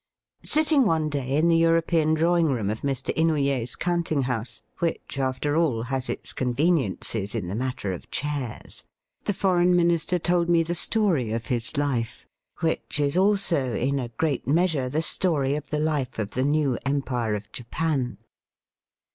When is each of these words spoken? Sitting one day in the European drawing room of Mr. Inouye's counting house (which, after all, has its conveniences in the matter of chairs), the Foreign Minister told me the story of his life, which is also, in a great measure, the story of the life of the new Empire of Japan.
Sitting 0.43 0.87
one 0.87 1.09
day 1.09 1.35
in 1.35 1.47
the 1.47 1.57
European 1.57 2.15
drawing 2.15 2.47
room 2.47 2.71
of 2.71 2.81
Mr. 2.81 3.15
Inouye's 3.15 3.75
counting 3.75 4.23
house 4.23 4.63
(which, 4.79 5.19
after 5.19 5.55
all, 5.55 5.83
has 5.83 6.09
its 6.09 6.33
conveniences 6.33 7.35
in 7.35 7.47
the 7.47 7.53
matter 7.53 7.93
of 7.93 8.09
chairs), 8.09 8.83
the 9.25 9.33
Foreign 9.35 9.75
Minister 9.75 10.17
told 10.17 10.49
me 10.49 10.63
the 10.63 10.73
story 10.73 11.31
of 11.31 11.45
his 11.53 11.77
life, 11.77 12.25
which 12.61 12.99
is 12.99 13.15
also, 13.15 13.75
in 13.75 13.99
a 13.99 14.09
great 14.09 14.47
measure, 14.47 14.89
the 14.89 15.03
story 15.03 15.53
of 15.53 15.69
the 15.69 15.77
life 15.79 16.17
of 16.17 16.31
the 16.31 16.41
new 16.43 16.79
Empire 16.83 17.35
of 17.35 17.51
Japan. 17.51 18.17